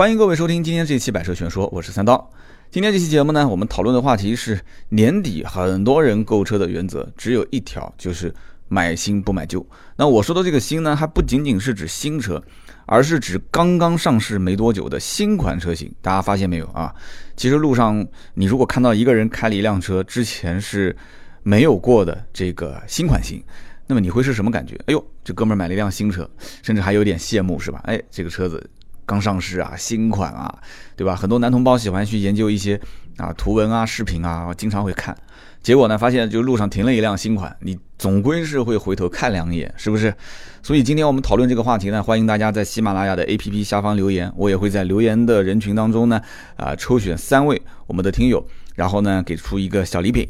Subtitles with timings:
[0.00, 2.32] 欢迎各位收听今天这期《百车全说》，我是三刀。
[2.70, 8.34] 今天这期节目呢，我们讨论的话题是年底很多人购车的原则只有一条，就是
[8.68, 9.62] 买新不买旧。
[9.96, 12.42] 那我说的这个新呢，还不仅仅是指新车，
[12.86, 15.94] 而是指刚刚上市没多久的新款车型。
[16.00, 16.94] 大家发现没有啊？
[17.36, 20.96] 其实路上你如果看到一个人开了一辆车，之前是
[21.42, 23.44] 没有过的这个新款型，
[23.86, 24.76] 那么你会是什么感觉？
[24.86, 26.26] 哎呦，这哥们儿买了一辆新车，
[26.62, 27.82] 甚至还有点羡慕，是吧？
[27.84, 28.70] 哎，这个车子。
[29.10, 30.56] 刚上市啊，新款啊，
[30.94, 31.16] 对吧？
[31.16, 32.80] 很多男同胞喜欢去研究一些
[33.16, 35.16] 啊图文啊、视频啊，经常会看。
[35.60, 40.14] 结果呢，发现就路上停了一辆新款，你总归是会回头看两眼，是不是？
[40.62, 46.20] 所以今天我们讨论这个话题呢，欢迎大家在喜马拉雅的 APP 下方留言，我也会在留言的人群当中呢，
[46.54, 48.46] 啊，抽选三位我们的听友，
[48.76, 50.24] 然后呢，给出一个小礼品。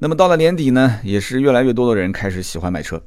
[0.00, 3.00] 那么到了年底呢，也是越来越多的人开始喜欢买车。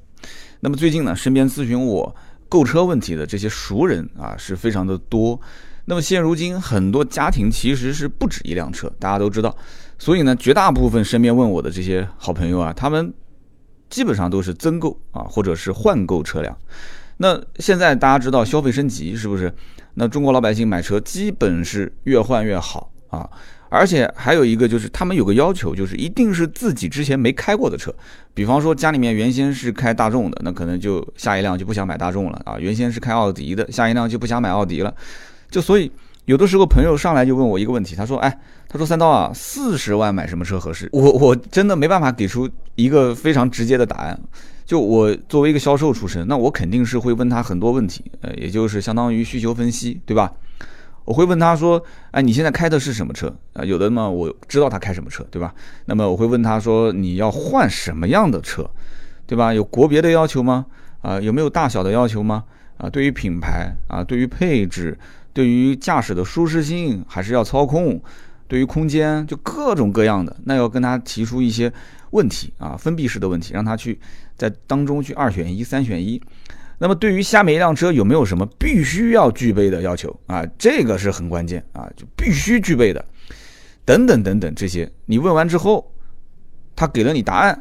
[0.62, 2.16] 那么最近呢，身边咨询我。
[2.52, 5.40] 购车问题的这些熟人啊是非常的多，
[5.86, 9.56] 那么现如今很多家庭其实是不止一辆车，大家都知道，
[9.98, 13.14] 所以呢，绝大部分身边问我的这些好朋友啊，他们
[13.90, 16.54] 基本上都是增购啊，或者是换购车辆。
[17.16, 19.54] 那现在大家知道消费升级是不是？
[19.94, 23.30] 那中国老百姓买车基本是越换越好啊。
[23.72, 27.90] 而且还有一个就是，他们有个要求，就是一定是自己之前没开过的车。
[28.34, 32.60] 比方说，家里面原先是开大众的，那可能就下一辆就不想买大众了啊。
[32.60, 34.94] 原先是开奥迪的，下一辆就不想买奥迪了。
[35.50, 35.90] 就所以，
[36.26, 44.20] 有的时候朋友上来就问我一个问题，他说：“哎，他说三刀啊，四十万买什么车合适？”我我真的没办法给出一个非常直接的答案。
[44.66, 50.30] 就我作为一个销售出身，那我肯定是会问他很多问题，呃，也就是相当于需求分析，对吧？
[51.12, 53.66] 我会问他说：“哎，你现在开的是什么车啊？
[53.66, 55.54] 有的嘛，我知道他开什么车，对吧？
[55.84, 58.66] 那么我会问他说：你要换什么样的车，
[59.28, 59.54] 对吧？
[59.54, 60.66] 有国别的要求吗？
[61.02, 62.46] 啊，有没有大小的要求吗？
[62.78, 64.98] 啊，对于品牌啊，对于配置，
[65.34, 68.02] 对于驾驶的舒适性，还是要操控，
[68.48, 71.70] 对于空间，就各种各样的，那要跟他提出一些
[72.12, 74.00] 问题啊，封闭式的问题，让他去
[74.38, 76.22] 在当中去二选一、三选一。”
[76.82, 80.44] 那么对于下面一辆车有没有什么必须要具备的要求啊？
[80.58, 83.06] 这个是很关键啊，就必须具备的，
[83.86, 85.94] 等等等等这些，你问完之后，
[86.76, 87.54] 他给了你答案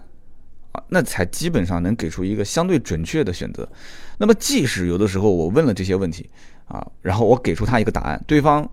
[0.73, 3.69] 啊，那才基本上能给出一个相对准确的选择。
[4.17, 6.31] 那么即使有的时候我问了这些问题
[6.65, 8.67] 啊，然后我给出他一个答案，对方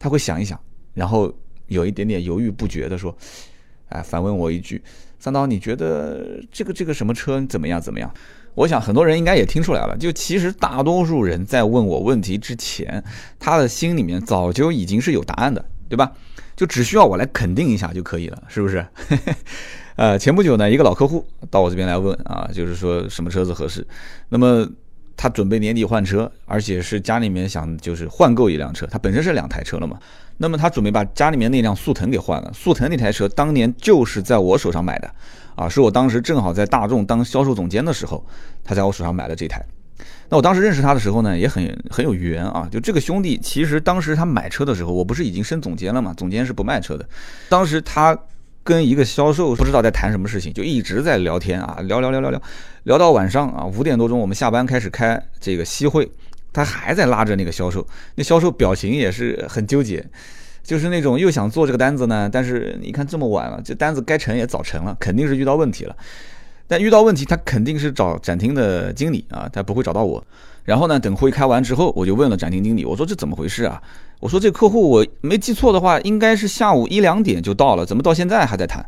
[0.00, 0.58] 他会想一想，
[0.94, 1.32] 然后
[1.68, 3.16] 有一点点犹豫不决的说，
[3.90, 4.82] 哎，反问我一句，
[5.20, 8.12] 三刀，你觉得这个这个什么车怎么样怎么样？
[8.56, 13.04] 我想很多人应该也听出来了，就其实大多数人在问我问题之前，
[13.38, 16.10] 他的心里面早就已经是有答案的，对吧？
[16.56, 18.84] 就只需要我来肯定一下就可以了，是不是？
[19.94, 23.86] 呃，前不久呢，一个老客户到我这边来问啊，就是说什么车子合适，
[24.30, 24.68] 那么。
[25.18, 28.86] 他准备年底换车，而且是家里面想就是换购一辆车。
[28.86, 29.98] 他本身是两台车了嘛，
[30.38, 32.52] 那么他准备把家里面那辆速腾给换了。
[32.52, 35.10] 速腾那台车当年就是在我手上买的，
[35.54, 38.24] 啊，是我当时正好在大众当销售总监的时候，
[38.64, 39.64] 他在我手上买了这台。
[40.28, 42.68] 那我当时认识他的时候呢，也很很有缘啊。
[42.70, 46.12] 就这个兄弟，其实当时他买车的时候，我不是已经升总监了嘛？
[46.16, 47.08] 总监是不卖车的。
[47.48, 48.18] 当时他。
[48.66, 52.42] 跟一个销售不知道在谈什么事情，就一直在聊天啊，聊聊聊聊聊，
[52.82, 56.10] 聊到晚上啊五点多钟，我们下班开始开这个夕会，
[56.56, 60.02] 他还在拉着那个销售，那销售表情也是很纠结，
[60.62, 65.94] 就是那种又想做这个单子呢，但是你看这么晚了，这单子该成也早成了，肯定是遇到问题了。
[66.66, 70.24] 但遇到问题，他肯定是找展厅的经理啊，他不会找到我。
[70.64, 73.80] 然后呢，等会开完之后，我就问了展厅经理，我说这怎么回事啊？
[74.18, 78.82] 我说这客户我没记错的话，应该是下午一两点就到了，怎么到现在还在谈？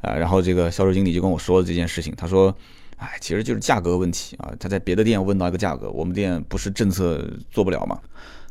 [0.00, 2.54] 啊，然后这个销售经理就跟我说了这件事情，他说，
[2.96, 7.98] 哎，其实就是价格问题啊，他在别的店问到一个价格，我们店不是政策做不了吗？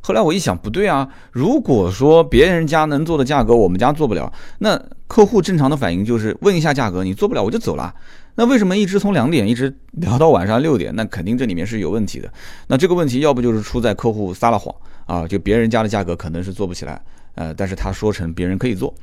[0.02, 4.78] 后来我一想，不对啊，如果说别人家能做的价格，我们家做不了，那
[5.08, 7.94] 客户正常的反应就是问一下价格，你做不了我就走了。
[8.36, 10.94] 那为什么一直从两点一直聊到晚上六点？
[10.96, 12.30] 那肯定这里面是有问题的。
[12.68, 14.76] 那这个问题要不就是出在客户撒了谎
[15.06, 17.02] 啊，就别人家的价格可能是做不起来，
[17.36, 18.94] 呃，但是他说成别人可以做。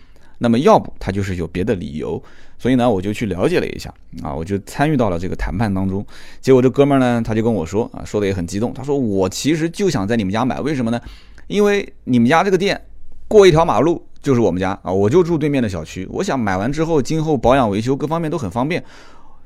[0.41, 2.21] 那么要不他就是有别的理由。
[2.59, 3.91] 所以呢，我就去了解了一下
[4.23, 6.05] 啊，我就参与到了这个谈判当中。
[6.43, 11.01] 结果这哥们儿呢，他就跟我说啊，说的也很激动，他说我其实就想在你们家买，为什么呢？
[11.47, 12.79] 因为你们家这个店
[13.27, 18.85] 过一条马路就是我们家啊，我就住对面的小区，我想买完之后今后保养维修各方面都很方便。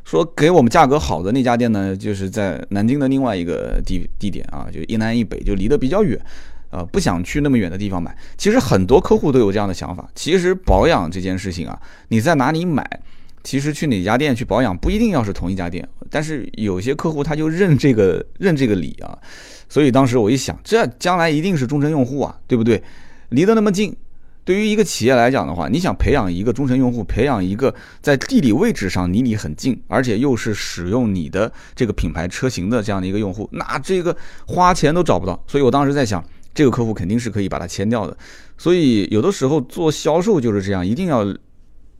[0.02, 6.20] 说给我们价格好的那家店呢，就是在南京的另外一个地地点啊，就一南一北，就离得比较远，
[6.74, 8.16] 呃，不想去那么远的地方买。
[8.36, 10.08] 其实很多客户都有这样的想法。
[10.12, 12.84] 其实保养这件事情啊，你在哪里买，
[13.44, 19.16] 其实去哪家店去保养不一定要是同一家店，但是有些客户他就认这个认这个理啊，
[19.68, 22.82] 所以当时我一想，这将来一定是忠诚用户啊，对不对？
[23.28, 23.94] 离得那么近。
[24.46, 34.14] 对于一个企业来讲的话，你想培养一个忠诚用户，培养一个在地理位置上离你很近，而且又是使用你的这个品牌车型的这样的一个用户，那这个
[34.46, 35.42] 花钱都找不到。
[35.46, 36.22] 所以我当时在想，
[36.54, 38.16] 这个客户肯定是可以把它签掉的。
[38.56, 41.26] 所以有的时候做销售就是这样，一定要。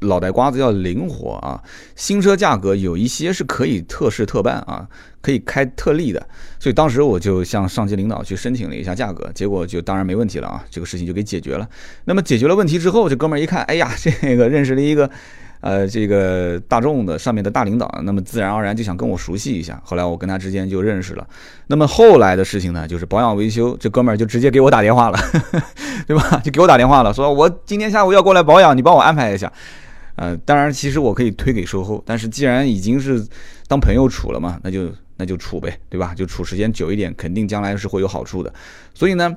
[0.01, 1.59] 脑袋瓜子要灵活啊！
[1.97, 4.87] 新车价格有一些是可以特事特办啊，
[5.23, 6.29] 可以开特例的，
[6.59, 11.67] 所以当时我就向上级领导去申请了一下价格，结果就当然没问题了啊，这个事情就给解决了。
[12.05, 15.11] 那么解决了问题之后，这哥们儿一看，哎呀，这个认识了一个，
[15.65, 19.81] 呃，这个大众的上面的大领导，那么自然而然就想跟我熟悉一下。
[19.83, 21.27] 后来我跟他之间就认识了。
[21.69, 25.19] 那么后来的事情呢，就是保养维修，这哥们儿就直接给我打电话了，
[26.07, 26.39] 对吧？
[26.45, 29.51] 就给我打电话了，说我今天下午要过来保养，你帮我安排一下。
[30.17, 33.27] 呃，当然，其实我可以推给售后，但是既然已经是
[33.67, 36.13] 当朋友处了嘛，那就那就处呗，对吧？
[36.15, 38.53] 就处时间久一点，肯定将来是会有好处的。
[38.93, 39.35] 所以呢，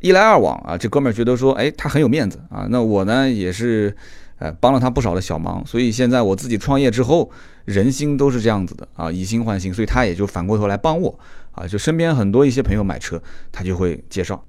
[0.00, 3.96] 一来二往啊，这哥们儿觉得说，哎，他很有面子啊，那我呢也是
[4.42, 7.30] 呃帮了他不少的小忙，所以现在我自己创业之后，
[7.64, 11.16] 人心都是这样子的啊，以心换心，所以他也就反过头来帮我
[11.52, 13.22] 啊，就身边很多一些朋友买车，
[13.52, 14.44] 他就会介绍。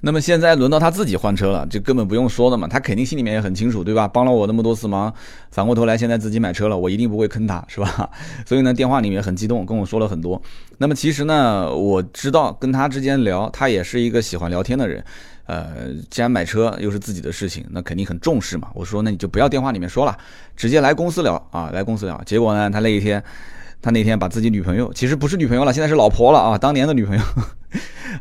[0.00, 4.06] 那么现在轮到他自己换车了，就根本不用说的嘛，他肯定心里面也很清楚，对吧？
[4.06, 5.12] 帮了我那么多次忙，
[5.50, 8.10] 反过头来现在自己买车了，我一定不会坑他，是吧？
[8.44, 10.40] 所以呢，电话里面很激动，跟我说了很多。
[10.78, 15.02] 那么其实呢，我知道跟他之间聊，他也是一个喜欢聊天的人。
[15.46, 18.68] 呃，既然买车又是自己的事情，那肯定很重视嘛。
[18.74, 20.16] 我说那你就不要电话里面说了，
[20.56, 22.20] 直接来公司聊啊，来公司聊。
[22.26, 23.22] 结果呢，他那一天，
[23.80, 27.22] 他那天把自己女朋友，其实不是女朋友了，现在是老婆了啊，当年的女朋友。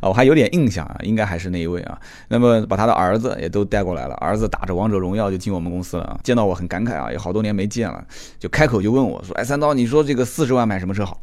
[0.01, 1.98] 啊， 我还有点印象啊，应该还是那一位啊。
[2.27, 6.19] 那么把他的儿子也都带过来了，儿子打着王者荣耀就进我们公司了啊。
[6.24, 8.06] 见到我很感慨啊，有好多年没见了，
[8.38, 11.21] 就开口就问我说：“哎，三刀，你说这个四十万买什么车好？”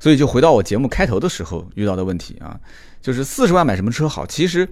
[0.00, 2.58] 所以就回到我节目开头的时候遇到的问题啊，
[3.00, 4.26] 就是四十万买什么车好？
[4.26, 4.68] 其实，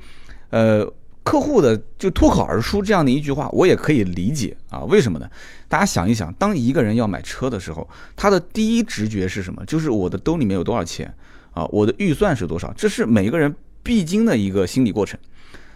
[0.50, 0.86] 呃，
[1.22, 4.80] 客户的就脱口而出这样的一句话，我也可以理解啊。
[4.84, 5.28] 为什么呢？
[5.68, 9.64] 大家想一想，当一个人要买车的时候，他的第一直觉是什么？
[9.66, 11.12] 就是我的兜里面有多少钱。
[11.52, 12.72] 啊，我的预算是多少？
[12.76, 13.52] 这是每个人
[13.82, 15.18] 必经的一个心理过程。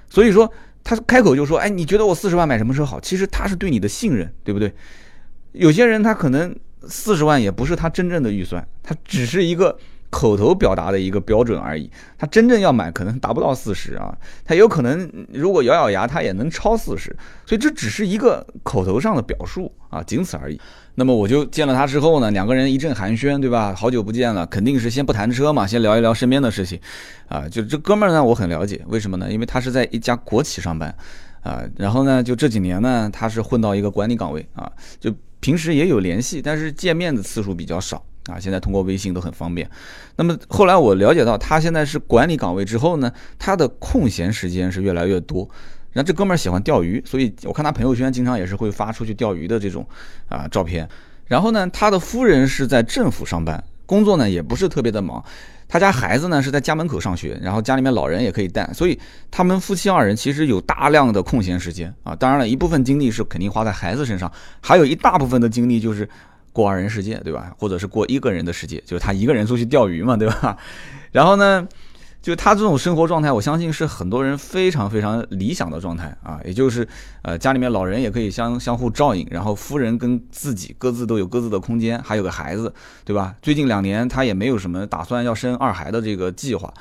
[0.09, 0.49] 所以说，
[0.85, 4.73] 他开口就说：“哎，你觉得我四十万买什么车好？”其实他是对你的信任，对不对？
[5.53, 6.55] 有些人他可能
[6.87, 9.77] 四十万也不是他真正的预算，他只是一个。
[10.13, 14.15] 口头表达的一个标准而已，他真正要买可能达不到四十啊，
[14.45, 17.17] 他有可能如果咬咬牙他也能超四十，
[17.47, 20.61] 所以这只是一个口头上的表述啊，仅此而已。
[20.95, 23.75] 那么我就见了他之后呢，两个人一阵寒暄，对吧？
[23.75, 26.79] 好久不见了，肯定是先不谈车嘛，先聊一聊身边的事情
[27.29, 27.49] 啊。
[27.49, 29.33] 就这哥们儿呢，我很了解，为什么呢？
[29.33, 30.95] 因为他是在一家国企上班
[31.41, 34.71] 啊，然后呢，就这几年呢，他是混到一个管理岗位啊，
[35.01, 35.11] 就
[35.41, 38.05] 平时也有联系，但是见面的次数比较少。
[38.27, 39.69] 啊，现在通过微信都很方便。
[40.17, 45.49] 那么后来我了解到，他现在是管理岗位之后呢，他的空闲时间是越来越多。
[45.93, 49.87] 然后这哥们儿喜欢钓鱼，所以我看他朋友圈经常也是会发出去钓鱼的这种
[50.29, 50.89] 啊照片。
[51.27, 55.23] 然后呢，他的夫人是在政府上班，工作呢也不是特别的忙。
[55.69, 58.99] 他家孩子呢是在家门口上学，然后家里面老人也可以带，所以
[59.31, 62.15] 他们夫妻二人其实有大量的空闲时间啊。
[62.15, 64.31] 当然了一部分精力是肯定花在孩子身上，
[64.61, 66.09] 还有一大部分的精力就是。
[66.53, 67.53] 过二人世界，对吧？
[67.59, 70.57] 或者是过一个人的世界，就是他一个人出去钓鱼嘛，对吧？
[71.11, 71.67] 然后呢，
[72.21, 76.41] 就他这种生活状态，我相信是很多人非常非常理想的状态啊。
[76.45, 76.87] 也就是，
[77.23, 82.73] 呃，家里面老人也可以相相互照应，然后夫人跟自己各自都有各自的空间，还有个孩子，
[83.05, 83.35] 对吧？
[83.43, 86.73] 最近两年他也没有什么打算要生二孩的这个计划，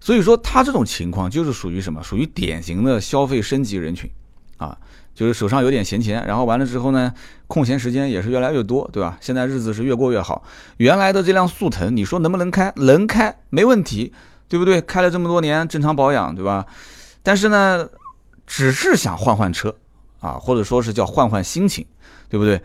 [0.00, 2.02] 所以说他这种情况就是属于什么？
[2.02, 4.10] 属于典型的消费升级人群
[4.56, 4.76] 啊。
[5.20, 7.12] 就是手上有点闲钱，然后完了之后呢，
[7.46, 9.18] 空闲时间也是越来越多，对吧？
[9.20, 10.42] 现在日子是越过越好。
[10.78, 12.72] 原来的这辆速腾，你说能不能开？
[12.76, 14.14] 能开，没问题，
[14.48, 14.80] 对不对？
[14.80, 16.64] 开了这么多年，正常保养，对吧？
[17.22, 17.86] 但是呢，
[18.46, 19.76] 只是想换换车
[20.20, 21.84] 啊，或者说是叫换换心情，
[22.30, 22.58] 对不对？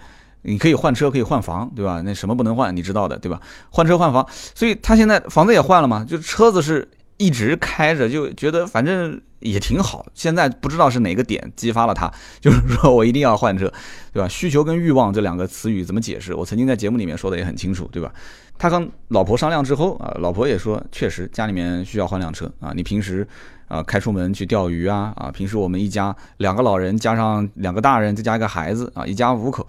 [0.44, 2.02] 你可以换车，可以换房，对吧？
[2.06, 2.74] 那什么不能换？
[2.74, 3.42] 你知道的，对吧？
[3.70, 9.22] 换车换房，所以他现在房子也换了嘛，就车子是一直开着，就觉得反正。
[9.42, 13.72] 也挺好，现在不知道是哪个点激发了他，就是说我一定要换车，
[14.12, 14.28] 对吧？
[14.28, 16.34] 需求跟欲望这两个词语怎么解释？
[16.34, 18.12] 我曾经在节目里面说的也很清楚，对吧？
[18.58, 22.74] 他跟老婆商量之后啊，老婆也说确实家里面需要换辆车啊。
[22.76, 23.28] 你平时
[23.68, 29.68] 啊开出门去钓鱼啊啊，平时我们一家两个老人加上两个大人再加一个孩子啊，一家五口，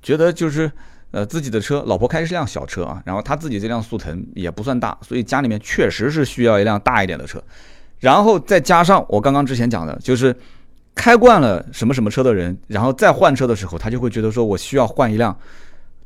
[0.00, 0.72] 觉得就是
[1.10, 7.42] 呃自己的车，老婆开的是辆小车啊，然后他自己这辆速腾也不算大，所以家里面确实是需要一辆大一点的车。
[7.98, 10.34] 然后再加上我刚刚之前讲的，就是
[10.94, 15.36] 开惯了什么什么车的人，然后再换车的时候，他就会觉得说我需要换一辆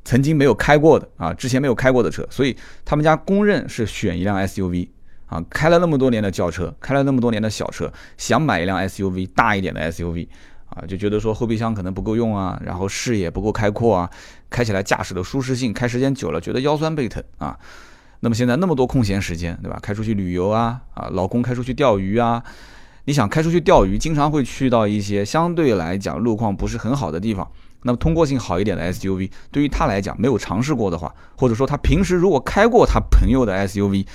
[0.04, 4.88] 曾经没有开过的啊，之前没有开过的车，所以他们家公认是选一辆 SUV
[5.26, 10.26] 啊，开了那么多年的轿车，开了那么多年的小车，想买一辆 SUV 大一点的 SUV
[10.74, 14.10] 啊，就觉得说后备箱可能不够用啊，然后视野不够开阔啊，
[14.48, 17.58] 开起来驾驶的舒适性，开时间久了觉得腰酸背疼啊。
[18.20, 19.78] 那么现在那么多空闲时间，对吧？
[19.82, 22.42] 开出去旅游啊，啊，老公开出去钓鱼啊，
[23.04, 27.50] 你想开出去钓鱼，经常会去到一些相对来讲路况不是很好的地方。
[27.82, 34.06] 那么通过性好一点的 SUV，对于他来讲没有尝试过的话，或者说他平时如果开过他朋友的 SUV，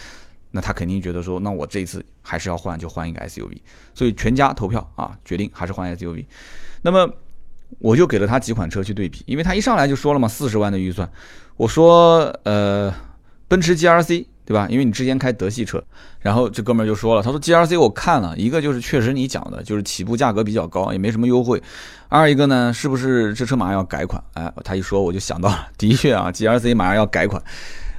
[0.57, 3.59] 那他肯定觉得说，那我这一次还是要换，就换一个 SUV。
[3.93, 6.25] 所以全家投票啊，决定还是换 SUV。
[6.81, 7.07] 那么
[7.77, 11.07] 我就给了他几款车去对比，因为他一上来就说了嘛，四十万的预算，
[11.57, 12.91] 我说呃。
[13.49, 14.67] 奔驰 G R C 对吧？
[14.69, 15.81] 因为你之前开德系车，
[16.19, 21.63] 然后这哥们儿就说了，他说 G R C 我看了一个就是确实你讲的，就是起步价格比较高，也没什么优惠。
[22.09, 24.21] 二一个呢，是不是这车马上要改款？
[24.33, 27.41] 哎，他一说我就想到了，的确啊，G R C 马上要改款。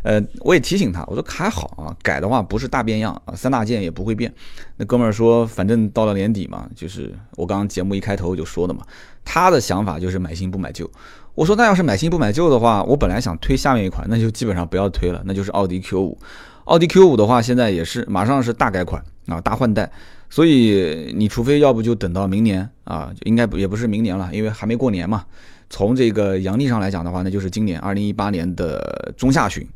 [0.03, 4.33] 呃，我也提醒他，我说还好啊，改的话不是大变样啊，三大件也不会变。
[4.77, 8.83] 那哥们儿说，反正到了年底嘛，就是我刚刚节目一开头就说的嘛，
[9.25, 10.91] 他的想法就是买新不买旧。
[11.35, 16.19] 我说那要是买新不买旧的话，我本来想推下面一款，那就基本上不要推了，那就是奥迪 Q 五。
[16.65, 19.91] 奥迪 Q 五的话，现在也是马上是大改款啊，大换代，
[20.31, 25.25] 所以你除非要不就等到明年啊，应该不也不是明年了，因为还没过年嘛。
[25.71, 29.67] 从这个阳历上来讲的话，那就是今年二零一八年的中下旬。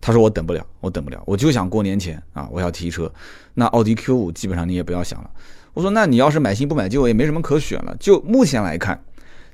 [0.00, 3.10] 他说我等不了，我等不了，我就想过年前啊，我要提车。
[3.54, 5.30] 那奥迪 Q 五基本上你也不要想了。
[5.72, 7.96] 我说那你要是买新不买旧，也没什么可选了。
[7.98, 9.02] 就目前来看。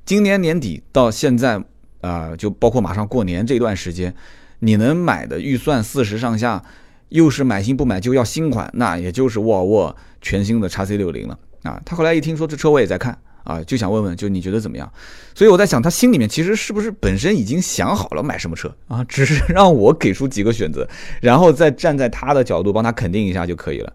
[0.04, 1.62] 今年年底到现在，
[2.00, 4.12] 啊，就包括马上过年这段时间，
[4.58, 6.64] 你能买的预算四十上下，
[7.10, 11.80] 又是买新不买旧要新款，那也就是沃尔沃全新的叉 C 六零了啊。
[11.84, 14.90] 他后来一听说这车我也在看啊，就想问问，就你觉得怎么样？
[15.34, 19.02] 所以我在想，他心里面其实是不是本身已经想好了买什么车啊？
[19.04, 20.88] 只是让我给出几个选择，
[21.20, 23.92] 然后再站在他的角度帮他肯定一下就可以了。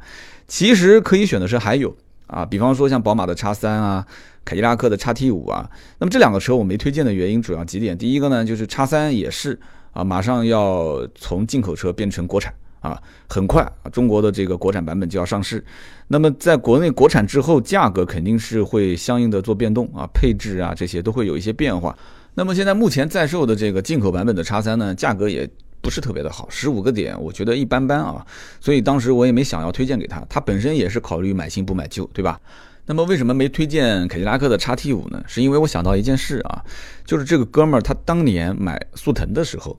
[0.47, 1.95] 其实可以选的车还有
[2.27, 4.05] 啊，比方说像宝马的叉三啊。
[4.45, 5.67] 凯迪拉克的叉 T 五啊，
[5.97, 7.97] 那么这两个车我没推荐的原因主要几点。
[7.97, 9.59] 第一个呢，就是叉三也是
[9.91, 12.53] 啊，马上要从进口车变成国产
[12.85, 15.63] 啊，很快啊，中国的这个国产版本就要上市。
[16.07, 21.97] 那么在国内国产之后，价格肯定是会相应的做变动啊，配置啊这些都会有一些变化。
[22.35, 25.49] 那么现在目前在售的这个进口版本的叉三呢，价格也
[25.81, 28.25] 不是特别的好，十五个点我觉得一般般啊，
[28.59, 32.39] 所以当时我也没想要推荐给他，他本身也是考虑买新不买旧，对吧？
[32.87, 35.23] 那么为什么没推荐凯迪拉克的叉 T 五呢？
[35.25, 36.61] 是因为我想到一件事啊，
[37.03, 39.75] 就是这个哥们儿他当年买速腾的时候，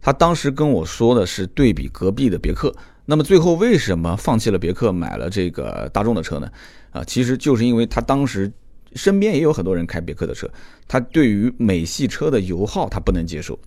[0.00, 2.74] 他当时跟我说的是对比隔壁的别克。
[3.06, 6.50] 那么最后为什么放弃了别克，买了这个大众的车呢？
[6.92, 8.50] 啊，其实就是因为他当时
[8.94, 10.48] 身边也有很多人开别克的车，
[10.86, 13.58] 他对于美系车的油耗他不能接受。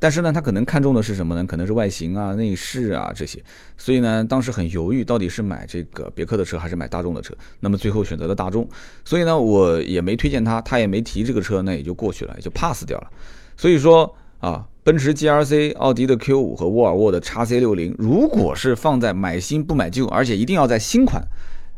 [0.00, 1.44] 但是呢，他可能看中的是什么呢？
[1.46, 3.42] 可能是外形啊、内饰啊这些，
[3.78, 7.34] 所以呢，当时很犹豫，到底是买这个别克的车还是买大众的车。
[7.60, 8.68] 那么最后选择了大众，
[9.04, 13.10] 所以呢，我也没推荐他，他也没提这个车，那也就过去了，也就 pass 掉了。
[13.56, 21.26] 所以说啊，奔驰 G R C、奥迪的 Q 五和沃尔沃的 x C 六零，如果是放在买新不买旧，而且一定要在新款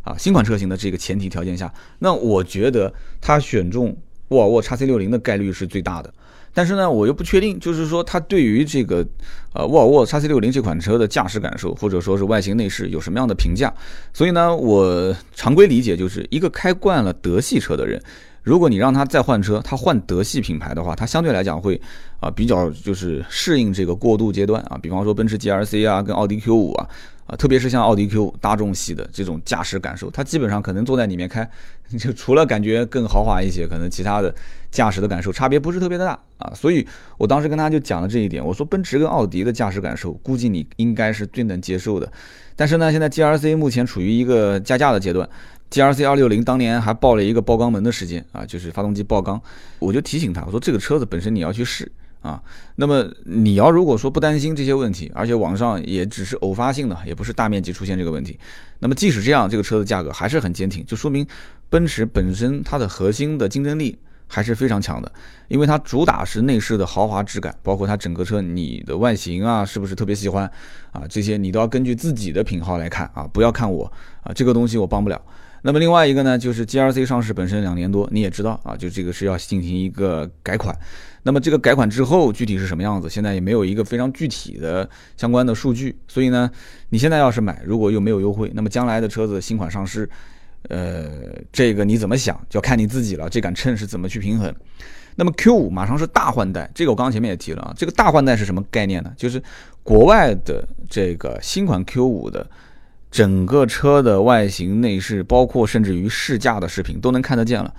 [0.03, 3.97] 啊新款车型的这个前提条件下，那我觉得他选中
[4.31, 6.13] 沃尔沃 x C 六零的概率是最大的。
[6.53, 9.07] 但是呢，我又不确定，就是说他对于这个，
[9.53, 13.73] 呃，沃尔沃 x C 六零这款车的驾驶感受，或者说是外形内饰有什么样的评价？
[14.13, 18.03] 所以呢，我常规理解就是一个开惯了德系车的人，
[18.47, 21.81] 如果你让他再换车，他换德系品牌的话，他相对来讲会
[22.21, 26.89] 啊比较就是适应这个过渡阶段啊，比方说奔驰 G R C 啊，跟奥迪 Q 五啊。
[27.27, 31.51] 啊，特别是像奥迪 Q 大众系的这种驾驶感受，它基本上可能坐在里面开，
[31.99, 34.33] 就 除了感觉更豪华一些，可能其他的
[34.71, 36.53] 驾驶的感受差别不是特别的大啊。
[36.55, 36.87] 所以
[37.19, 42.09] 我当时跟他就讲了这一点，我说奔驰跟奥迪的驾驶感受，估计你应该是最能接受的。
[42.55, 45.29] 但是呢，现在 G R C 目前处于一个加价的阶段
[45.71, 49.41] ，G R C 二六零当年还爆了一个爆缸门的事件啊，就是发动机爆缸，
[49.79, 51.91] 我就提醒他，我说这个车子本身你要去试。
[52.23, 52.43] 啊，
[52.75, 58.37] 那么你要如果说不担心这些问题，而且网上也只是偶发性的，也不是大面积出现这个问题，
[58.81, 61.25] 那么即使这样，这个车的价格还是很坚挺，就说明
[61.69, 63.97] 奔驰本身它的核心的竞争力
[64.27, 65.13] 还是非常强的，
[65.47, 70.51] 因为它主打是内饰的豪华质感，包括它整个车你的外形啊，是不是特别喜欢
[70.91, 71.03] 啊？
[71.09, 73.85] 这些你都要根据自己的品号来看啊，不要看我
[74.25, 75.21] 啊，这个东西我帮不了。
[75.63, 80.77] 那么另外一个呢，就是 G R C 上市本身两年多，你也知道啊，就这个是要进行一个改款。
[81.23, 85.99] 那么这个改款之后具体是什么样子，现在也没有一个非常具体的相关的数据。
[86.07, 86.49] 所以呢，
[86.91, 90.09] 你现在要是买，如果又没有优惠，那么将来的车子新款上市，
[90.69, 91.11] 呃，
[91.51, 93.29] 这个你怎么想，就要看你自己了。
[93.29, 94.55] 这杆秤是怎么去平衡？
[95.17, 97.75] 那么 Q 五马上是大换代，这个我刚刚前面也提了啊。
[97.77, 99.13] 这个大换代是什么概念呢？
[99.17, 99.43] 就是
[99.83, 102.49] 国外的这个新款 Q 五的
[103.17, 107.75] 整个车的外形、内饰，包括甚至于试驾的视频都能看得见了。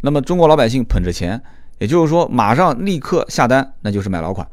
[0.00, 1.38] 那么中国老百姓捧着钱，
[1.78, 4.48] 也就是说马上立刻下单，那就是买老款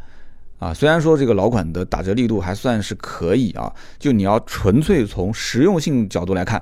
[0.59, 0.73] 啊。
[0.75, 6.61] 虽然说这个老款的打折力度还算是可以啊，就你要纯粹从实用性角度来看，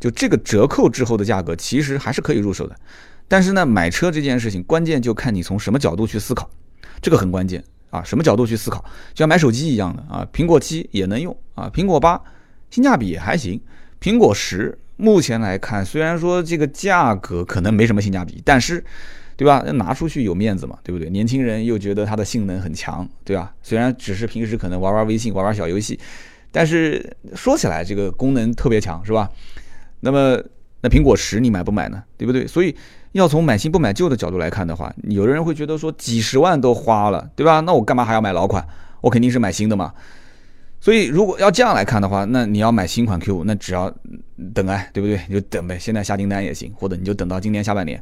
[0.00, 2.74] 就这个折扣之后的价格其实还是可以入手的。
[3.28, 6.50] 但是呢，买车这件事情，关键就看你从什么角度去思考，
[7.00, 8.02] 这个很关键啊。
[8.02, 10.26] 什么角度去思考，就像买手机一样的啊。
[10.32, 12.20] 苹果七也能用啊，苹果八
[12.74, 13.60] 性价比也还行，
[14.00, 18.84] 苹果十目前来看，虽然说这个价格可能没什么性价比，但是，
[19.36, 19.60] 对吧？
[19.74, 21.08] 拿出去有面子嘛，对不对？
[21.10, 23.54] 年轻人又觉得它的性能很强，对吧？
[23.62, 25.96] 虽然只是平时可能玩玩微信、玩玩小游戏，
[26.50, 29.30] 但是说起来这个功能特别强，是吧？
[30.00, 30.36] 那么，
[30.80, 32.02] 那苹果十你买不买呢？
[32.16, 32.44] 对不对？
[32.44, 32.74] 所以。
[33.14, 37.60] 要从买新不买旧的角度来看的话，有的人会觉得说几十万都花了，对吧？
[37.60, 38.66] 那我干嘛还要买老款？
[39.02, 39.94] 我肯定是买新的嘛。
[40.84, 43.90] 所以如果要这样来看的话，那你要买新款 Q 五，那只要
[44.52, 45.18] 等哎，对不对？
[45.28, 47.98] 你就等呗，现在下订单也行，或者你就等到今年下半年。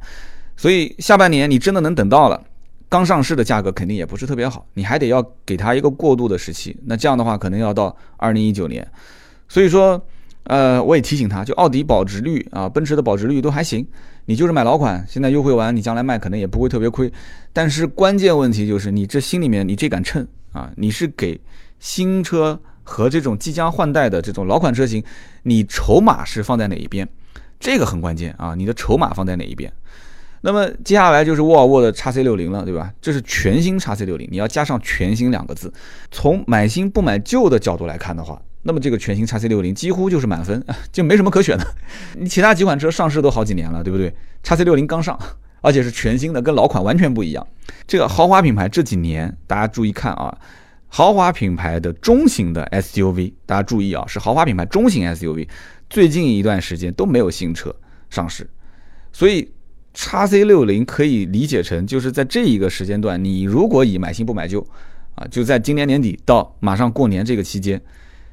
[0.57, 2.43] 所以下半年你真的能等到了，
[2.89, 6.77] 刚上市的价格肯定也不是特别好，你还得要给它一个过渡的时期。
[6.85, 8.85] 那这样的话，可能要到二零一九年。
[9.47, 10.05] 所以说。
[10.47, 13.87] 呃，我也提醒他，就奥迪保值率啊，奔驰的保值率都还行。
[14.25, 17.11] 你就是买老款，现在优惠完，你将来卖可能也不会特别亏。
[17.53, 21.41] 但是关键问题就是，你这心里面，你这杆秤啊，你是给
[21.79, 25.03] 新车和这种即将换代的这种老款车型，
[25.45, 27.09] 你筹码是放在哪一边？
[27.59, 29.73] 这个很关键啊，你的筹码放在哪一边？
[30.43, 32.93] 那么接下来就是沃尔沃的 x C 六零了，对吧？
[33.01, 35.73] 这是全新 x C 六零，你要加上全新两个字。
[36.11, 38.41] 从买新不买旧的角度来看的话。
[38.65, 41.67] 那么这个全新 x C 六零几乎就是满分， 就没什么可选的。
[42.17, 45.19] 你其他几款车上市都好几年了，对不对？x C 六零刚上，
[45.61, 47.45] 而且是全新的，跟老款完全不一样。
[47.89, 50.37] 这个豪华品牌这几年大家注意看啊，
[50.95, 55.49] 豪华品牌的中型的 SUV，大家注意啊，是豪华品牌中型 SUV，
[55.89, 57.75] 最近一段时间都没有新车
[58.11, 58.47] 上市，
[59.11, 59.51] 所以
[59.95, 64.61] x C 六零可以理解成就是在这一个时间段，你如果以买新不买旧
[65.15, 67.81] 啊，就在今年年底到马上过年这个期间。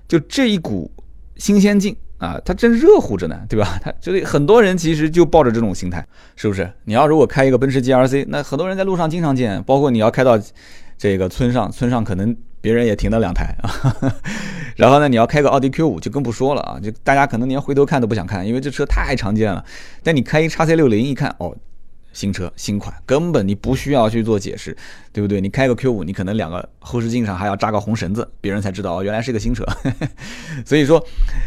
[0.06, 0.92] 就这一股
[1.38, 3.80] 新鲜劲啊，它正热乎着呢，对吧？
[3.82, 6.06] 它这里很多人其实就抱着这种心态，
[6.36, 6.70] 是不是？
[6.84, 10.38] 你要如果开一个奔驰 GLC，那很多人在路上经常见，包括你要开到
[10.98, 13.70] 这个村上，村上可能别人也停了两台啊。
[14.76, 19.64] 然后呢，你要开个奥迪 Q 五就更不说了啊，就大家可能连回头看都不想看，因为这车太常见了。
[20.04, 21.56] 但你开一叉 C 六零一看，哦。
[22.14, 24.76] 新车新款，根本你不需要去做解释，
[25.14, 25.40] 对不对？
[25.40, 29.64] 你开个 Q 五，你可能两个后视镜上还要扎个红绳子，别人才知道哦，原来是个新车。
[30.66, 31.04] 所以说，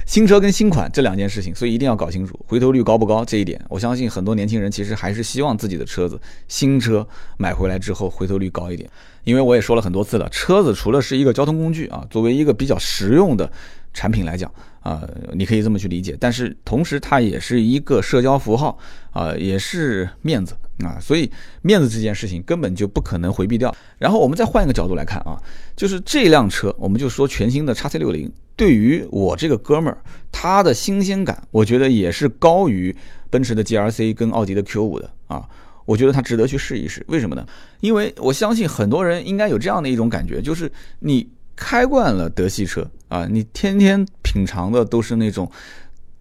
[0.07, 3.61] 新车跟新款这两件事情，所以一定要搞清楚回头率高不高这一点。
[3.68, 8.88] 我相信很多年轻人其实还是希望自己的车子新车买回来之后回头率高一点，
[9.25, 13.51] 因为我也说了很多次了，车子除了是一个交通工具啊，作为一个比较实用的
[13.93, 14.53] 产品来讲。
[14.83, 15.01] 啊，
[15.33, 18.77] 你可以这么去理解，但是同时它也是一个社交符号
[19.13, 21.31] 啊，也是面子啊，所以
[21.63, 23.73] 面子这件事情根本就不可能回避掉。
[23.97, 25.41] 然后我们再换一个角度来看啊，
[25.77, 29.99] 就是这辆车，我们就说全新的叉 C 六零，对于我这个哥们儿，
[30.33, 32.93] 它的新鲜感，我觉得也是高于
[33.31, 35.49] 奔驰的 GLC 跟奥迪的 Q 五的啊，
[35.85, 37.05] 我觉得它值得去试一试。
[37.07, 37.47] 为什么呢？
[37.79, 41.31] 因为我相信很多人应该有这样的一种感觉，就是你。
[41.55, 45.51] 开惯了德系车啊，你天天品尝的都是那种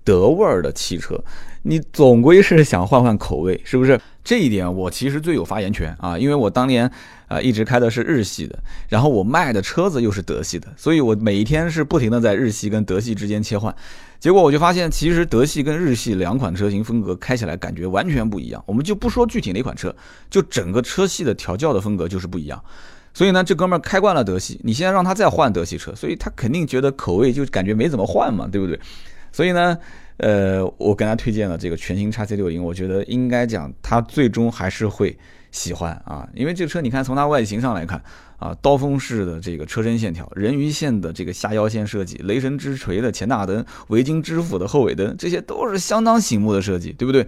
[0.03, 1.17] 德味儿的汽车，
[1.61, 3.97] 你总归是想换换口味，是不是？
[4.23, 6.91] 这一点我其实最有发言权啊，因为我当年
[7.27, 13.73] 啊一直开的是日系的，然后我卖的车子又是德系的，所以我每一天是不停的在日系跟德系之间切换，
[14.19, 18.61] 结果我就发现，其实德系跟日系两款车型风格开起来感觉完全不一样。
[18.67, 19.95] 我们就不说具体哪款车，
[20.29, 22.61] 就整个车系的调教的风格就是不一样。
[23.13, 28.79] 所以呢，这哥们儿开惯了德系，你现在让他再换德系车，所以他肯定觉得口味就感觉没怎么换嘛，对不对？
[29.31, 29.77] 所以呢，
[30.17, 35.17] 呃，我跟他推荐了这个全新叉 C 六零，我觉得应该讲他最终还是会
[35.51, 38.01] 喜欢啊，因为这车你看从它外形上来看
[38.37, 47.27] 啊，刀锋式的这个车身线条，人鱼线的这个下腰线设计，雷神之锤的前大灯，维京之斧的后尾灯，这些都是相当醒目的设计，对不对？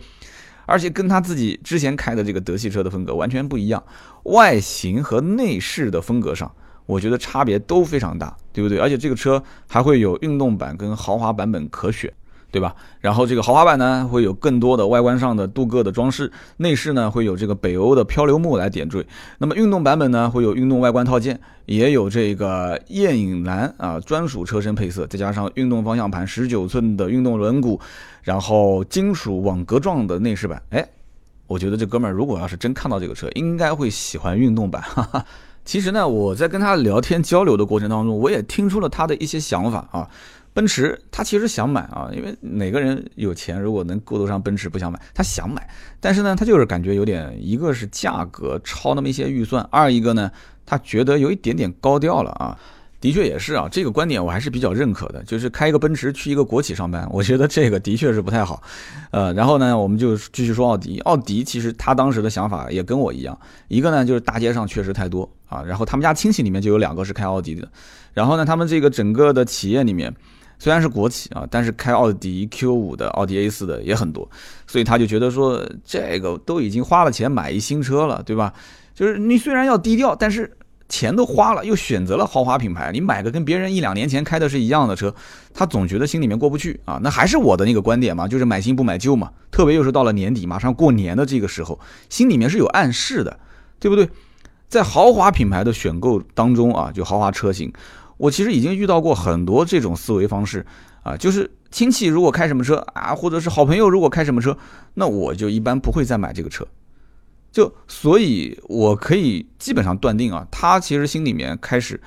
[0.74, 3.84] 而且跟他自己之前开的这个德系车的风格完全不一样，
[4.24, 6.52] 外形和内饰的风格上，
[6.88, 8.80] 我觉得差别都非常大，对不对？
[8.80, 12.12] 而且这个车还会有运动版跟豪华版本可选，
[12.54, 12.76] 对吧？
[13.00, 19.04] 然后这个豪华版呢，会有更多的外观上的镀铬的装饰，内饰呢会有这个北欧的漂流木来点缀。
[19.40, 27.80] 那么运动版本呢，会有运动外观套件，也有这个艳影蓝啊专属车身配色，再加上运动方向盘、十九寸的运动轮毂，
[28.22, 30.62] 然后金属网格状的内饰板。
[30.70, 30.88] 哎，
[31.48, 34.80] 我觉得这哥们儿如果要是真看到这个车，应该会喜欢运动版。
[34.86, 35.26] 哈哈。
[35.66, 40.10] 其实呢，我在跟他聊天交流的过程当中，我也听出了他的一些想法啊。
[40.54, 45.00] 奔驰，他其实想买啊，因为哪个人有钱，如果能够得上奔驰，不想买？
[45.14, 45.68] 他想买，
[46.00, 50.32] 但是呢，他就是感觉有点，一个是价格超那么一些预算，二一个呢，
[50.66, 52.58] 他觉得有一点点高调了啊。
[53.02, 58.64] 的确也是啊，这个观点我还是比较认可的，就是开一个奔驰去一个国企上班，我觉得这个的确是不太好。
[59.12, 63.38] 呃，然后呢，我们就继续说奥迪，奥迪其实他当时的想法也跟我一样，
[63.68, 67.68] 一个呢就是大街上确实太多啊，然后他们家亲戚里面就有两个是开奥迪的，
[68.14, 70.14] 然后呢，他们这个整个的企业里面。
[70.64, 74.26] 虽然是国企啊，但是开奥迪 Q 五的、奥迪 A 四的也很多，
[74.66, 78.54] 所以他就觉得说，这个都已经花了钱买一新车了，对吧？
[78.96, 80.50] 就是你虽然要低调，但是
[80.88, 85.14] 钱都花了，又选择了豪华品牌，你买个跟别人一两年前开的是一样的车，
[85.54, 86.98] 他总觉得心里面过不去啊。
[87.04, 89.30] 那还是我的那个观点嘛，就是买新不买旧嘛。
[89.52, 93.38] 特别又是到了年底，马上过年的这个时候，心里面是有暗示的，
[93.82, 94.08] 对不对？
[94.70, 97.70] 在豪华品牌的选购当中啊，就豪华车型。
[98.24, 100.66] 我其实已经遇到过很多这种思维方式，
[101.04, 104.58] 啊，就是亲戚如果开什么车啊，或者是好朋友如果开什么车，
[104.94, 106.66] 那我就一般不会再买这个车。
[107.52, 112.00] 就所以，我可以基本上断定啊，他其实心里面开始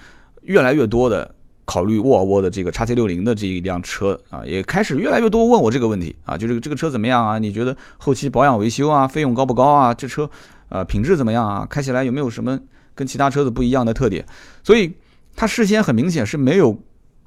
[0.45, 1.35] 越来越多的
[1.67, 7.39] 考虑沃尔沃的这个叉 C 六零的这一辆车啊，也开始越来越多问我这个问题啊，就是这个车怎么样啊？
[7.39, 9.93] 你觉得后期保养维修啊，费用高不高啊？
[9.93, 10.31] 这车
[10.71, 11.67] 呃品质怎么样啊？
[11.69, 12.59] 开起来有没有什么
[12.95, 14.25] 跟其他车子不一样的特点？
[14.65, 14.91] 所以。
[15.37, 16.77] 他事先很明显是没有，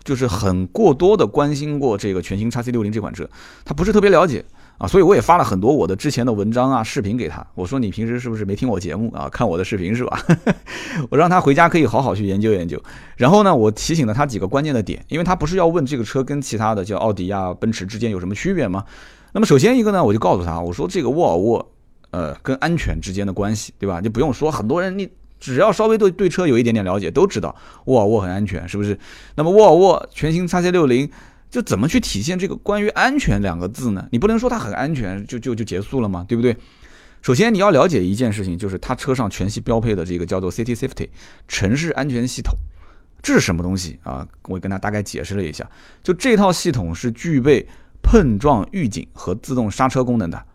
[0.04, 3.30] 就是很过多的关心过这个全新叉 C 六零这款车，
[3.63, 4.43] 他不是特别了解
[4.80, 7.45] 啊，所以我也发了很多我的之前的文章啊、视频给他。
[7.54, 9.30] 我说你平时是不是没听我节目啊？
[9.30, 10.19] 看我的视频是吧？
[11.12, 12.82] 我让他回家可以好好去研究研究。
[13.15, 18.84] 然后呢，我提醒了他几个关键的点，因为他不是要问这个车跟其他的叫奥迪啊、奔驰之间有什么区别吗？
[19.34, 21.72] 那么首先一个呢，我就告诉他，我说这个沃尔沃，
[22.10, 24.02] 呃，跟安全之间的关系，对吧？
[24.02, 25.08] 就不用说，很多人你。
[25.39, 28.97] 只要稍微对对车有一点点了解，都知道沃尔沃很安全，是不是？
[29.36, 31.10] 那么沃尔沃全新 x C 六零
[31.49, 34.08] 就怎么去体现这个关于安全两个字呢？
[34.12, 36.25] 你不能说它很安全就就就结束了吗？
[36.28, 36.56] 对不对？
[37.21, 41.10] 首先你要了解一件事情，就是它车上全系标配的这个叫做 City Safety
[41.47, 42.54] 城市安全系统，
[43.21, 44.28] 这是什么东西啊？
[44.43, 45.69] 我跟他大概解释了一下，
[46.04, 47.67] 就这套系统是具备
[48.02, 50.45] 碰撞预警和自动刹车功能的。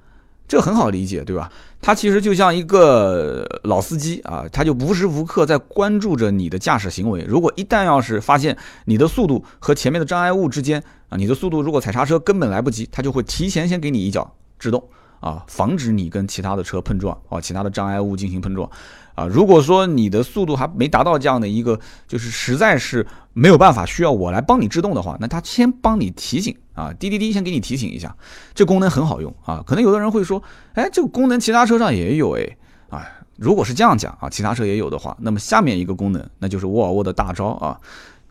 [0.46, 1.50] 这很好理解，对吧？
[1.80, 7.22] 它其实就像一个老司机啊，他就无时无刻在关注着你的驾驶行为。
[7.28, 14.83] 如果一旦要是发现你的速度和前面的障碍物之间啊，你的速度如果踩刹车根本来不及，他就会提前先给你一脚制动
[15.20, 18.70] 啊，防止你跟其他的车碰撞啊，其他的障碍物进行碰撞。
[19.14, 28.16] 啊，如果说你的速度还没达到这样的一个，就是实在是没有办法需要我来帮你制动的话，那他先帮你提醒啊，滴滴滴先给你提醒一下，
[28.55, 29.62] 这功能很好用啊。
[29.66, 30.42] 可能有的人会说，
[30.74, 32.57] 哎，这个功能其他车上也有哎，
[32.90, 37.79] 啊，如果是这样讲啊，其他车也有的话，那么下面一个功能那就是沃尔沃的大招啊，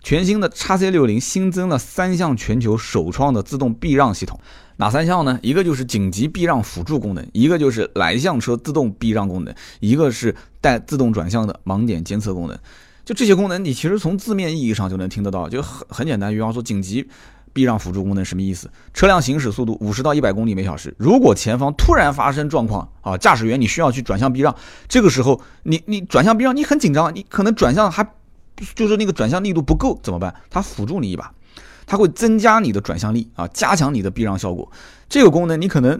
[0.02, 4.38] 全新的叉 C 六零新增了三项全球首创的自动避让系统。
[4.84, 5.40] 哪三项呢？
[5.42, 12.60] 一个就是紧急避让辅助功能，一个就是来向车自动避让功能，一个是带自动转向的盲点监测功能。
[13.06, 16.34] 就这些功能，你其实从字面意义上就能听得到，就很很简单。
[16.34, 17.08] 比方说，紧急
[17.54, 18.70] 避让辅助功能什么意思？
[18.94, 24.54] 车辆行驶速度五十到一百公里每小时，如果前方突然发生状况啊，驾驶员你需要去转向避让，
[24.90, 28.06] 这个时候你你转向避让，你很紧张，你可能转向还
[28.76, 30.36] 就是那个转向力度不够怎么办？
[30.50, 31.32] 它辅助你一把。
[31.86, 34.70] 它会增加你的转向力啊，加强你的避让效果。
[35.10, 36.00] 这个功能你可能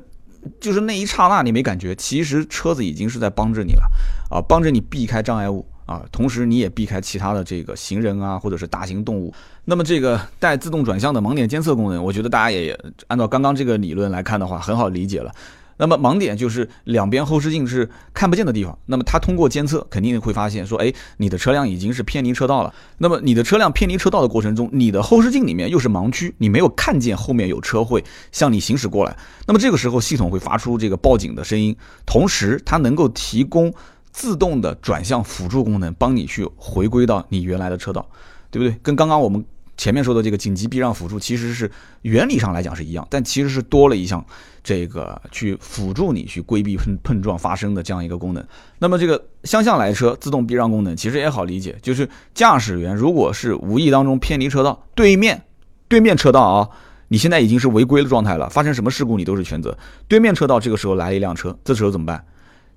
[0.60, 3.84] 就是那一刹那你没感觉，其实车子已经是在帮着你了
[4.30, 9.34] 啊，帮着你避开障碍物啊，同时你也避开其他的这个行人啊，或者是大型动物。
[9.66, 15.34] 那么这个带自动转向的盲点监测功能，我觉得大家也按照刚刚这个理论来看的话，很好理解了。
[15.78, 22.74] 那么盲点就是两边后视镜是看不见的地方，那么它通过监测肯定会发现说，哎，你的车辆已经是偏离车道了。
[22.98, 29.18] 那么你的车辆偏离车道的过程中，你的后视镜里面又是盲区，你没有看见后面有车会向你行驶过来。
[29.48, 33.74] 那么这个时候系统会发出这个报警的声音，同时它能够提供
[34.12, 38.08] 自动的转向辅助功能，帮你去回归到你原来的车道，
[38.52, 38.78] 对不对？
[38.84, 39.44] 跟刚刚我们。
[39.76, 41.70] 前面说的这个紧急避让辅助其实是
[42.04, 44.24] 原理上来讲是一样，但其实是多了一项
[44.64, 48.46] 这个去辅助你去规避碰碰撞发生的这样一个功能。
[48.80, 55.44] 那么这个相向来车自动避让功能其实也好理解，就是驾驶员如果是无意当中偏离车道，对面
[55.88, 56.70] 对面车道啊，
[57.08, 59.78] 你现在已经是违规的状态了，发生什么事故你都是全责。
[60.08, 62.24] 对面车道这个时候来了一辆车，这时候怎么办？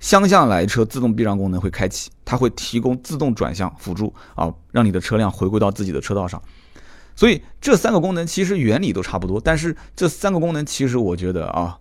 [0.00, 6.42] 相向来车自动避让功能会开启，它会提供自动转向辅助啊，让你的车辆回归到自己的车道上。
[7.16, 11.76] 所以这三个功能其实原理都差不多，但是这三个功能其实我觉得啊，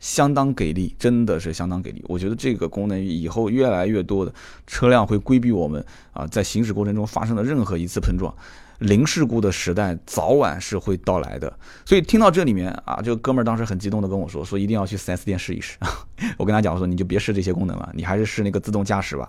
[0.00, 2.02] 相当给力，真的是相当给力。
[2.08, 4.32] 我觉得这个功能以后越来越多的
[4.66, 8.34] 车辆会规避我们啊，在行驶过程中发生的任何一次碰撞。
[8.78, 11.52] 零事故的时代早晚是会到来的，
[11.84, 15.76] 所以听到这里面啊，这个哥们儿当时很激动的跟我说，说一定要去 4S 店试一试。
[16.38, 19.28] 我跟他讲我说，你就别试这些功能了，你还是试那个自动驾驶吧。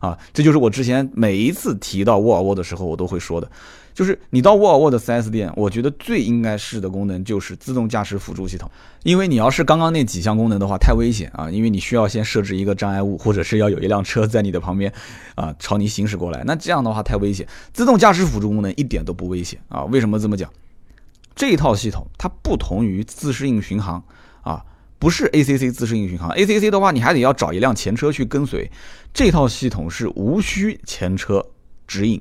[0.00, 3.50] 啊，这就是我之前每一次提到沃尔沃的时候，我都会说的，
[3.94, 8.70] 就是你到沃尔沃的 4S 店，我觉得最应该试的功能就是自动驾驶辅助系统，
[9.02, 14.92] 因为你要是刚刚那几项功能的话，太危险啊，因为你需要先设置一个障碍物，或者是要有一辆车在你的旁边，
[15.34, 17.46] 啊，朝你行驶过来，那这样的话太危险。
[17.72, 20.50] 自动驾驶辅助功能一点都不危险啊，为什么这么讲？
[21.34, 24.02] 这套系统它不同于自适应巡航
[24.42, 24.64] 啊。
[24.98, 28.70] 不是 ACC 自适应巡航，ACC 的话，你还得要找一辆前车去跟随。
[29.14, 31.42] 这套系统是无需前车
[31.86, 32.20] 指引。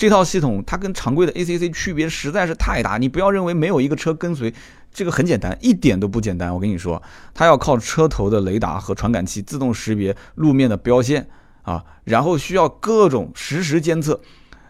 [0.00, 2.96] 这套系统它跟常规的 ACC 区别实在是太大。
[2.96, 4.50] 你不要认为没有一个车跟随，
[4.90, 6.54] 这个很简单，一点都不简单。
[6.54, 7.02] 我跟你说，
[7.34, 11.28] 它要靠车头的雷达和传感器自动识别路面的标线
[11.60, 14.18] 啊，然后需要各种实时监测，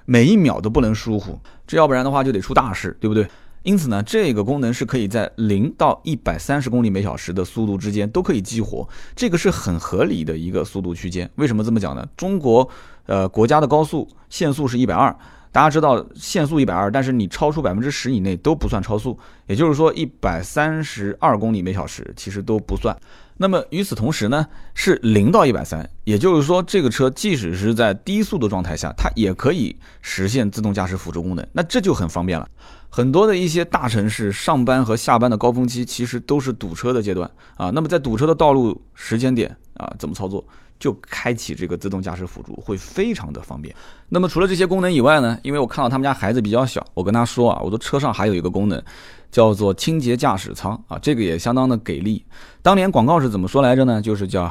[0.04, 1.38] 每一秒都不能疏忽。
[1.64, 3.28] 这要不然的话就得出大事，对不对？
[3.62, 11.30] 因此呢，这个功能是可以在零到一百三十公里每小时的速度之间都可以激活，这个是很合理的一个速度区间。
[11.34, 12.06] 为什么这么讲呢？
[12.16, 12.66] 中国，
[13.04, 15.14] 呃，国家的高速限速是一百二，
[15.52, 22.96] 大家知道限速一百二，但是你超出百分之十以内都不算超速，也就是说一百三十二公里每小时其实都不算。
[23.36, 32.48] 那么与此同时呢，是零到一百三，也就是说这个车即使是在低速的状态下，它也可以实现自动驾驶辅助功能，那这就很方便了。
[32.88, 37.70] 很多的一些大城市上班和下班的高峰期，其实都是堵车的阶段啊。
[37.70, 40.44] 那么在堵车的道路时间点啊，怎么操作？
[40.80, 43.72] 就开启这个自动驾驶辅助，会非常的方便。
[44.08, 48.82] 那么除了这些功能以外呢，因为我看到他们家孩子比较小，我跟他说啊，我的车上还有一个功能，
[49.30, 52.24] 叫做清洁驾驶舱啊，这个也相当的给力。
[52.62, 54.02] 当年广告是怎么说来着呢？
[54.02, 54.50] 就是叫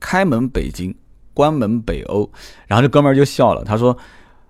[0.00, 0.92] 开门北京，
[1.32, 2.28] 关门北欧。
[2.66, 3.96] 然后这哥们儿就笑了，他说。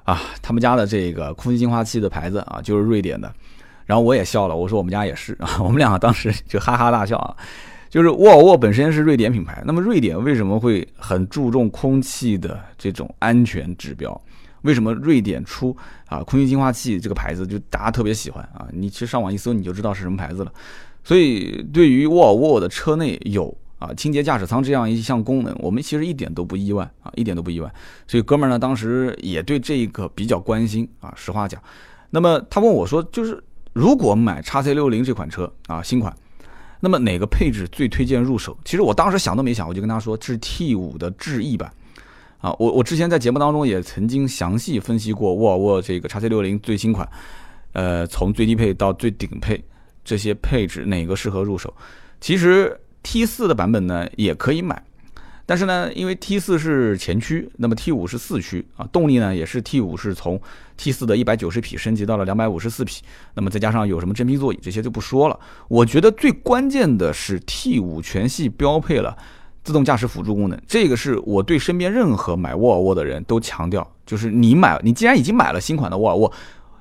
[0.04, 3.32] 啊，他们家的这个空气净化器的牌子啊，就是瑞典的。
[3.86, 5.58] 然后我也笑了，我说我们家也是啊。
[5.62, 7.36] 我们俩当时就哈哈大笑啊。
[7.88, 14.20] 就是沃尔沃本身是瑞典品牌，那么瑞典为什么会很注重空气的这种安全指标？
[14.62, 18.66] 为什么瑞典出啊空气净化器这个牌子就大家特别喜欢啊？
[18.72, 20.52] 你其实上网一搜你就知道是什么牌子了。
[21.04, 23.56] 所以对于沃尔沃的车内有。
[23.80, 27.74] 啊，清洁驾驶舱这样一项功能，我们其实一点都不意外啊，一点都不意外。
[28.06, 31.10] 所以哥们儿呢，当时也对这个比较关心啊。
[31.16, 31.60] 实话讲，
[32.10, 36.14] 那么他问我说，就是如果买叉 C 六零这款车啊，新款，
[36.78, 38.54] 那么哪个配置最推荐入手？
[38.66, 41.72] 其实我当时想都没想，我就跟他说，是 T 五的智逸版
[42.36, 42.54] 啊。
[42.58, 47.08] 我我之前在节目当中也曾经详细分析过沃尔沃这个叉 C 六零最新款，
[47.72, 49.64] 呃，从最低配到最顶配
[50.04, 51.74] 这些配置哪个适合入手？
[52.20, 52.78] 其实。
[53.02, 54.82] T 四的版本呢也可以买，
[55.46, 60.40] 但是呢，因为 T 四是前驱，那么 T 五是四驱啊，动力呢也是 T 五是从
[60.76, 63.02] T 四的一百九十匹升级到了两百五十四匹，
[63.34, 65.38] 那么再加上有什么真皮座椅这些就不说了。
[65.68, 69.16] 我觉得最关键的是 T 五全系标配了
[69.64, 76.32] 自动驾驶辅助功能，这个是我对身边任何买沃尔沃的人都强调，就是你买，你既然已经买了新款的沃尔沃，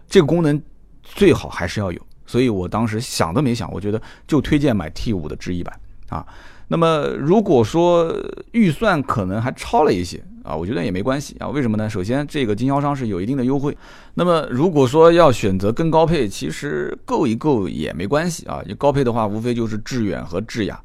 [0.08, 0.62] 这个功能
[1.01, 1.99] 最好还是要有。
[2.25, 5.79] 所以我当时想都没想，我觉得就推荐买 T 五的智逸版。
[6.09, 6.25] 啊，
[6.67, 8.13] 那么如果说
[8.51, 11.47] 预算可能还超了一些啊，我觉得也没关系啊。
[11.47, 11.89] 为什么呢？
[11.89, 13.77] 首先，这个经销商是有一定的优惠。
[14.15, 18.61] 那么如果说要选择更高配，其实够一够也没关系啊。
[18.77, 20.79] 高配的话，无非就是致远和致雅。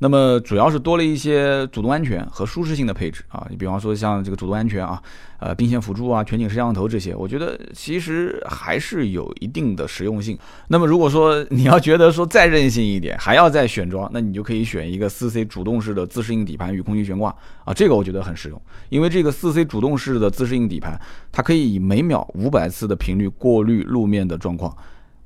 [0.00, 5.02] 那么主要是多了一些主动安全和舒适性的配置啊，你比方说像这个主动安全啊，
[5.40, 10.38] 呃，并线辅助啊，全景摄像头这些，我觉得其实还是有一定的实用性。
[10.68, 17.34] 那么如果说你要觉得说再任性一点，还要再选装，那你就可以选一个四 C 主动式的自适应底盘与空气悬挂
[17.64, 21.00] 啊，这个我觉得很实用，因为这个四 C 主动式的自适应底盘，
[21.32, 24.76] 它可以以每秒五百次的频率过滤路面的状况。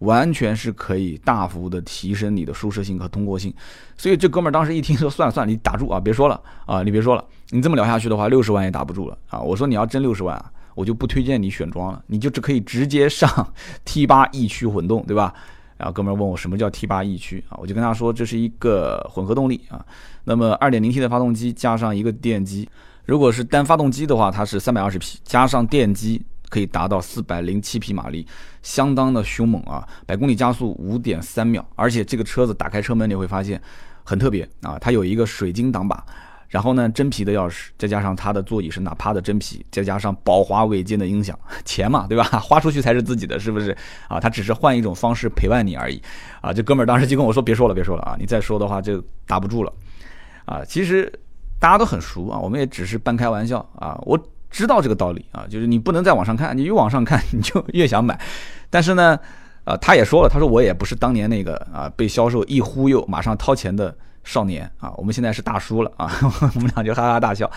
[0.02, 3.52] 完全是可以大幅的提升你的舒适性和通过性，
[3.96, 9.40] 所以这哥们儿当时一听说，算了算了，你打住啊，别说了啊，你别说了，你这么聊下去的话，六十万也打不住了啊！
[9.40, 13.28] 我说你要真六十万啊，我就不推荐你选装了，你就只可以直接上
[13.84, 15.32] T 八 E 驱混动，对吧？
[15.76, 19.84] 然后哥们儿问我什么叫 T 八 E 驱啊，我就跟他说这是一个混合动力啊，
[20.24, 22.68] 那么二点零 T 的发动机加上一个电机，
[23.04, 26.20] 如果是单发动机的话，它是三百二十匹，加上电机。
[26.52, 28.26] 可以达到四百零七匹马力，
[28.62, 29.88] 相当的凶猛啊！
[30.04, 33.58] 百公里加速五点三秒，而且这个车子打开车门你会发现
[34.04, 36.04] 很特别啊，它有一个水晶挡把。
[36.50, 41.34] 然后呢，真皮的钥匙，再加上它的座椅是哪怕的真皮，再加上宝华韦健的音响，
[41.64, 42.24] 钱嘛，对吧？
[42.44, 43.74] 花出去才是自己的，是不是？
[44.06, 46.02] 啊，他只是换一种方式陪伴你而已。
[46.42, 49.72] 啊，这哥们儿当时就跟我说：“别说了，别说了啊，你再说的话就打不住了。”
[50.44, 51.10] 啊，其实
[51.58, 53.98] 大家都很熟啊，我们也只是半开玩笑啊。
[54.02, 58.20] 我知道这个道理啊，就是你不能再往上看，你越往上看你就越想买。
[58.70, 59.18] 但是呢，
[59.64, 63.92] 啊，他也说了，他说我也不是当年那个啊被销售一忽悠马上掏钱的。
[64.24, 66.08] 少年啊，我们现在是大叔了啊，
[66.54, 67.50] 我们俩就哈哈大笑。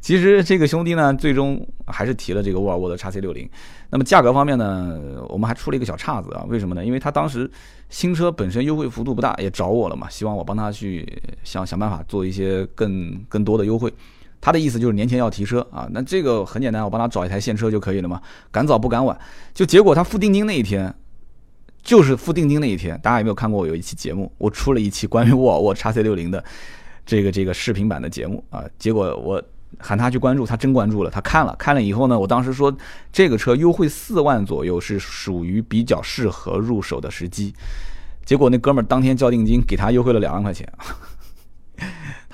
[0.00, 3.46] 其实这个兄弟呢，最终还是提了这个沃尔沃的 x C 六零。
[3.90, 6.82] 那么价格方面呢，我们还出了一个小岔子啊，为什么呢？
[6.82, 7.50] 因为他当时
[7.90, 11.06] 新车本身优惠幅度不大，也找我了嘛，希望我帮他去
[11.44, 13.92] 想想办法做一些更更多的优惠。
[14.46, 19.18] 他的意思就是年前要提车啊，那这个很简单，我帮他找一台现车就可以了嘛，赶早不赶晚。
[19.52, 20.94] 就结果他付定金那一天。
[21.82, 24.30] 就是付定金那一天，大家有没有看过我有一期节目？
[24.38, 26.44] 我出了一期关于沃尔沃 x C 六零的
[27.04, 28.64] 这个这个视频版的节目啊。
[28.78, 29.42] 结果我
[29.78, 31.10] 喊他去关注，他真关注了。
[31.10, 32.76] 他看了看了以后呢，我当时说
[33.12, 37.52] 这个车优惠四万左右是属于比较适合入手的时机。
[38.24, 40.68] 结果那哥们儿当天交定金，给他优惠了两万块钱。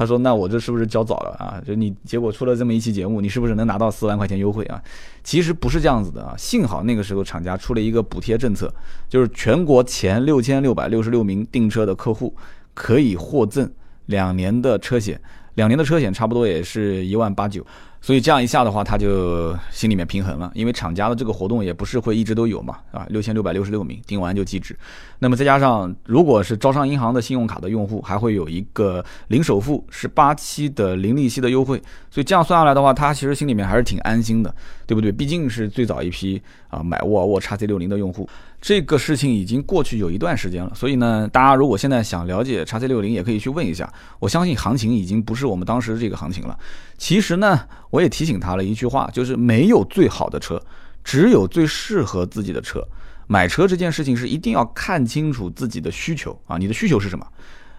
[0.03, 1.62] 他说：“那我这是不是交早了啊？
[1.65, 4.83] 就你结果出了这么一期节目，你是不是能拿到四万块钱优惠啊？
[5.23, 8.73] 其实不是这样子的啊，幸好那个时候厂家出了一个补贴政策，
[9.09, 12.35] 就是全国前六千六百六十六名订车的客户
[12.75, 13.71] 可以获赠
[14.07, 15.21] 两年的车险，
[15.55, 17.65] 两年的车险差不多也是一万八九。”
[18.05, 24.77] 所以这样一下的话，他就心里面平衡了，因为厂家的这个活动也不是会一直都有嘛，啊，六千六百六十六名订完就即止。
[25.21, 31.81] 那么再加上，如果是招商银行的信用卡的用户，还会有一个零首付、十八期的零利息的优惠。
[32.11, 34.53] 所以这样算下来的话，他其实心里面还是挺安心的，
[34.85, 35.12] 对不对？
[35.12, 38.29] 毕竟是最早一批啊买沃尔沃 x C 六零的用户。
[38.61, 43.93] 这个事情已经过去有一段时间了，所以呢，大家如果现在想了解叉 C 六零，也可以去问一下。
[44.19, 46.59] 我相信行情已经不是我们当时这个行情了。
[47.03, 50.62] 其实呢，我也提醒他了一句话，就是没有最好的车，
[51.03, 52.81] 只有最适合自己的车。
[53.27, 57.27] 买车这件事情是一定要看清楚自己的需求啊，你的需求是什么？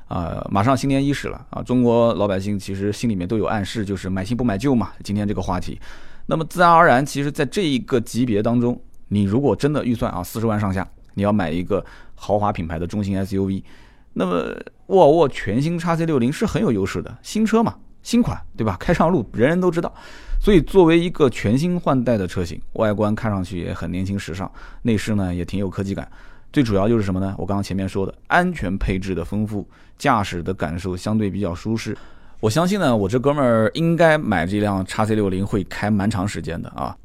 [0.09, 4.91] 啊，马上新年伊始了啊，中国老百姓其实心里面都有暗示，就是买新不买旧嘛。
[5.05, 5.79] 今天这个话题，
[6.25, 8.77] 那么自然而然，其实在这一个级别当中。
[9.07, 13.63] 你如果真的预算啊四十万上下，你要买一个豪华品牌的中型 SUV，
[14.11, 14.53] 那么
[14.87, 18.77] 沃尔沃全新 x C 六零是很有优势的，新车嘛，新款对吧？
[18.79, 19.91] 开上路人人都知道，
[20.39, 24.51] 所以作为一个全新换代的车型，外观看上去也很年轻时尚，
[24.83, 26.07] 内饰呢也挺有科技感，
[26.51, 27.33] 最主要就是什么呢？
[27.37, 31.97] 我刚刚前面说的安全配置的丰富，驾驶的感受相对比较舒适，
[32.39, 36.95] 我相信呢，我这哥们儿应该买这辆叉 C 六零会开蛮长时间的啊。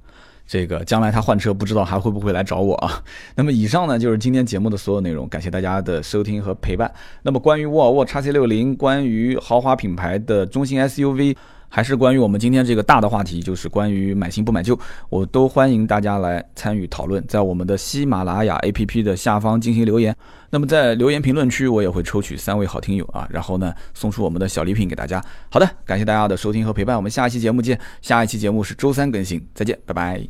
[0.49, 3.01] 这个将来他换车不知道还会不会来找我啊？
[3.37, 6.91] 那么以上呢就是今天节目的所有内容，感谢大家的收听和陪伴。
[7.23, 11.37] 那么关于沃尔沃 x C 六零，关于豪华品牌的中型 SUV，
[11.69, 14.79] 还是关于我们今天这个大的话题，就是关于买新不买旧，
[15.09, 20.15] 我都欢迎大家来参与讨论，在我们的喜马拉雅 APP 的下方进行留言。
[20.51, 25.23] 那么在留言评论区，我也会抽取三位好听友啊，然后呢送出我们的小礼品给大家。
[25.51, 27.79] 好的，感谢大家的收听和陪伴，我们下一期节目见。
[28.01, 30.29] 下一期节目是周三更新，再见，拜拜。